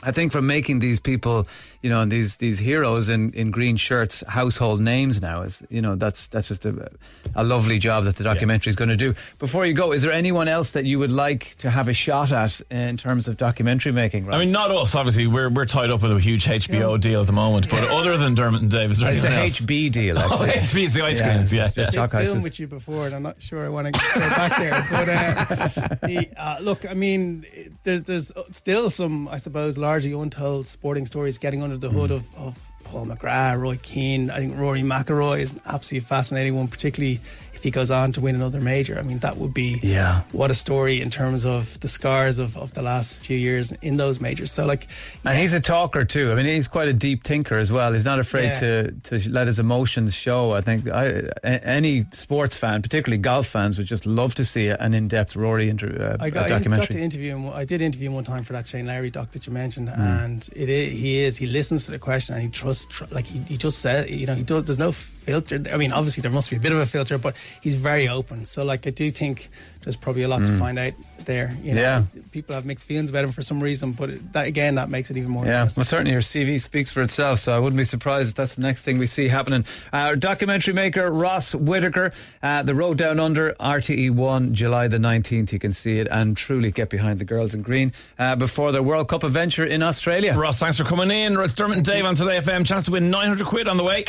I 0.03 0.13
think 0.13 0.31
from 0.31 0.47
making 0.47 0.81
these 0.81 1.01
people, 1.01 1.49
you 1.87 1.93
know, 1.93 2.01
and 2.03 2.11
these 2.11 2.39
these 2.39 2.59
heroes 2.59 3.09
in, 3.09 3.33
in 3.35 3.53
green 3.53 3.77
shirts 3.77 4.25
household 4.27 4.81
names 4.81 5.23
now 5.23 5.43
is, 5.43 5.63
you 5.71 5.81
know, 5.81 5.95
that's 5.95 6.27
that's 6.27 6.49
just 6.49 6.67
a, 6.67 6.91
a 7.37 7.45
lovely 7.45 7.79
job 7.79 8.03
that 8.07 8.17
the 8.17 8.25
documentary 8.25 8.71
is 8.71 8.77
going 8.77 8.89
to 8.89 8.97
do. 8.97 9.15
Before 9.39 9.65
you 9.65 9.73
go, 9.73 9.93
is 9.93 10.03
there 10.03 10.11
anyone 10.11 10.49
else 10.49 10.71
that 10.73 10.85
you 10.85 10.99
would 10.99 11.13
like 11.13 11.55
to 11.59 11.71
have 11.71 11.87
a 11.87 11.93
shot 11.95 12.33
at 12.33 12.61
in 12.73 12.97
terms 12.97 13.29
of 13.29 13.37
documentary 13.37 13.93
making? 13.93 14.29
I 14.33 14.39
mean, 14.41 14.51
not 14.51 14.73
us. 14.73 14.97
Obviously, 14.97 15.29
we're 15.29 15.49
we're 15.49 15.65
tied 15.65 15.91
up 15.91 16.03
with 16.03 16.11
a 16.11 16.19
huge 16.19 16.47
HBO 16.47 16.99
deal 16.99 17.21
at 17.21 17.29
the 17.29 17.33
moment. 17.33 17.71
But 17.71 17.89
other 17.89 18.17
than 18.17 18.35
Dermot 18.35 18.63
and 18.63 18.71
Dave, 18.71 18.91
is 18.91 18.99
there 18.99 19.13
it's 19.13 19.23
a 19.23 19.29
anything 19.29 19.45
else? 19.45 19.61
HB 19.61 19.93
deal. 19.93 20.19
Oh, 20.19 20.45
Actually. 20.45 20.49
HB 20.83 20.85
is 20.87 20.95
the 20.95 21.05
ice 21.05 21.21
Yeah, 21.21 21.27
creams. 21.33 21.53
it's 21.53 21.53
Yeah, 21.53 21.67
just 21.69 21.77
yeah. 21.77 21.91
chalk 21.91 22.15
I 22.15 22.19
ices. 22.21 22.31
filmed 22.33 22.43
with 22.45 22.59
you 22.59 22.67
before, 22.67 23.07
and 23.07 23.15
I'm 23.15 23.23
not 23.23 23.41
sure 23.41 23.65
I 23.65 23.69
want 23.69 23.87
to 23.87 23.93
go 23.93 24.21
back 24.31 24.59
there. 24.59 24.87
But 24.91 25.09
uh, 25.09 26.07
the, 26.07 26.29
uh, 26.37 26.59
look, 26.63 26.91
I 26.91 26.95
mean, 26.95 27.47
there's 27.85 28.03
there's 28.03 28.33
still 28.51 28.91
some, 28.91 29.29
I 29.29 29.39
suppose, 29.39 29.79
largely 29.79 30.13
untold 30.13 30.67
sporting 30.67 31.07
stories 31.07 31.39
getting 31.39 31.63
under 31.63 31.76
the 31.81 31.91
hood 31.91 32.11
mm. 32.11 32.17
of, 32.17 32.39
of 32.39 32.73
Paul 32.87 33.07
McGrath, 33.07 33.61
Roy 33.61 33.77
Keane. 33.83 34.31
I 34.31 34.39
think 34.39 34.57
Rory 34.57 34.83
McIlroy 34.83 35.41
is 35.41 35.53
an 35.53 35.61
absolutely 35.67 36.07
fascinating 36.07 36.57
one, 36.57 36.69
particularly 36.69 37.21
if 37.55 37.63
he 37.63 37.71
goes 37.71 37.91
on 37.91 38.13
to 38.13 38.21
win 38.21 38.35
another 38.35 38.61
major. 38.61 38.99
I 38.99 39.03
mean, 39.03 39.19
that 39.21 39.39
would 39.39 39.55
be 39.55 39.81
Yeah. 39.83 40.21
what 40.33 40.51
a 40.51 40.55
story 40.55 41.01
in 41.01 41.09
terms 41.09 41.47
of 41.47 41.81
the 41.81 41.89
scars 41.89 42.39
of, 42.39 42.55
of 42.55 42.75
the 42.75 42.83
last 42.83 43.17
few 43.17 43.39
years 43.39 43.73
in 43.81 43.97
those 43.97 44.21
majors. 44.21 44.53
So, 44.53 44.67
like, 44.67 44.87
And 45.25 45.39
he's 45.39 45.55
a 45.55 45.61
talker 45.61 46.05
too. 46.05 46.31
I 46.31 46.35
mean, 46.35 46.45
he's 46.45 46.69
quite 46.69 46.87
a 46.89 46.93
deep 46.93 47.25
thinker 47.25 47.57
as 47.59 47.73
well. 47.73 47.95
He's 47.95 48.05
not 48.05 48.19
afraid 48.21 48.49
Yeah. 48.49 48.61
to 48.61 48.93
to 49.05 49.31
let 49.31 49.47
his 49.47 49.59
emotions 49.59 50.15
show. 50.15 50.53
I 50.53 50.61
think 50.61 50.87
I, 50.91 51.31
any 51.45 52.05
sports 52.13 52.59
fan, 52.59 52.83
particularly 52.83 53.23
golf 53.23 53.47
fans, 53.47 53.79
would 53.79 53.87
just 53.87 54.05
love 54.05 54.35
to 54.35 54.45
see 54.45 54.69
an 54.69 54.93
in-depth 54.93 55.35
Rory 55.35 55.71
inter, 55.71 55.89
uh, 56.21 56.23
I 56.23 56.29
got, 56.29 56.53
I 56.53 56.59
got 56.61 56.91
to 56.91 57.01
interview 57.01 57.37
him. 57.37 57.49
I 57.49 57.65
did 57.65 57.81
interview 57.81 58.09
him 58.11 58.15
one 58.17 58.25
time 58.25 58.45
for 58.45 58.53
that 58.53 58.67
Shane 58.69 58.87
Lowry 58.87 59.09
doc 59.11 59.31
that 59.31 59.47
you 59.47 59.53
mentioned, 59.55 59.89
Mm. 59.89 60.25
and 60.25 60.49
it 60.55 60.69
is, 60.69 60.93
he 61.01 61.21
is 61.25 61.39
he 61.39 61.47
listens 61.47 61.87
to 61.87 61.91
the 61.91 61.99
question 61.99 62.35
and 62.35 62.45
he 62.45 62.51
trusts 62.51 62.76
tr- 62.85 63.05
like 63.11 63.25
he, 63.25 63.39
he 63.41 63.57
just 63.57 63.79
said 63.79 64.11
you 64.11 64.27
know 64.27 64.35
he 64.35 64.43
does 64.43 64.67
there's 64.67 64.79
no 64.79 64.93
filter. 65.27 65.63
I 65.73 65.77
mean, 65.77 65.93
obviously 65.93 66.23
there 66.23 66.31
must 66.31 66.49
be 66.51 66.57
a 66.57 66.61
bit 66.61 66.73
of 66.73 66.79
a 66.79 66.87
filter, 66.87 67.19
but 67.19 67.35
he's 67.61 67.75
very 67.75 68.09
open. 68.09 68.47
So 68.47 68.65
like 68.65 68.87
I 68.87 68.91
do 68.91 69.11
think 69.11 69.49
there's 69.83 69.97
probably 69.97 70.23
a 70.23 70.29
lot 70.29 70.45
to 70.47 70.59
find 70.59 70.79
out 70.81 70.95
there. 71.27 71.53
You 71.63 71.75
know, 71.75 71.81
Mm. 71.81 72.15
Yeah. 72.15 72.23
people 72.33 72.55
have 72.57 72.65
mixed 72.65 72.87
feelings 72.87 73.11
about 73.11 73.23
him 73.25 73.31
for 73.33 73.43
some 73.43 73.63
reason, 73.63 73.93
but 73.93 74.33
that 74.33 74.47
again 74.49 74.75
that 74.77 74.89
makes 74.91 75.11
it 75.11 75.17
even 75.17 75.31
more. 75.31 75.45
Yeah, 75.45 75.69
well, 75.77 75.85
certainly 75.85 76.11
your 76.13 76.23
CV 76.23 76.59
speaks 76.61 76.91
for 76.91 77.03
itself, 77.03 77.39
so 77.41 77.55
I 77.55 77.59
wouldn't 77.61 77.77
be 77.79 77.85
surprised 77.85 78.31
if 78.31 78.35
that's 78.35 78.55
the 78.57 78.63
next 78.63 78.83
thing 78.83 78.99
we 78.99 79.07
see 79.07 79.29
happening. 79.29 79.65
Our 79.93 80.17
documentary 80.17 80.75
maker, 80.75 81.11
Ross 81.11 81.55
Whitaker, 81.55 82.13
uh, 82.43 82.63
The 82.63 82.75
Road 82.75 82.99
Down 82.99 83.21
Under, 83.21 83.55
RTE1, 83.61 84.53
July 84.53 84.89
the 84.89 84.99
19th. 84.99 85.53
You 85.53 85.59
can 85.61 85.73
see 85.73 85.99
it 86.01 86.09
and 86.11 86.37
truly 86.37 86.71
get 86.73 86.89
behind 86.91 87.19
the 87.21 87.25
girls 87.25 87.55
in 87.55 87.63
green 87.63 87.93
uh, 88.19 88.35
before 88.37 88.73
their 88.73 88.83
World 88.83 89.09
Cup 89.09 89.23
adventure 89.23 89.65
in 89.65 89.83
Australia. 89.85 90.35
Ross, 90.37 90.59
thanks 90.59 90.77
for 90.79 90.85
coming 90.85 91.11
in. 91.13 91.39
It's 91.41 91.55
Dermot 91.55 91.77
and 91.79 91.87
Dave 91.87 92.05
on 92.05 92.15
Today 92.17 92.39
FM. 92.41 92.67
Chance 92.67 92.87
to 92.87 92.91
win 92.91 93.09
900 93.11 93.47
quid 93.47 93.69
on 93.69 93.77
the 93.77 93.85
way. 93.85 94.05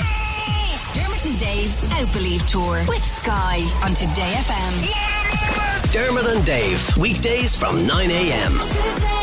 Dermot 1.28 1.32
and 1.32 1.40
Dave's 1.40 1.84
Outbelieve 1.92 2.48
Tour 2.48 2.86
with 2.88 3.04
Sky 3.04 3.60
on 3.84 3.94
Today 3.94 4.34
FM. 4.38 5.92
Dermot 5.92 6.26
and 6.26 6.46
Dave, 6.46 6.96
weekdays 6.96 7.54
from 7.54 7.86
9 7.86 8.10
a.m. 8.12 8.54
Today 8.54 8.62
FM. 8.62 9.17